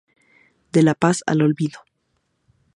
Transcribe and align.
De 0.73 0.81
la 0.81 0.95
paz 0.95 1.21
al 1.27 1.43
olvido. 1.43 1.79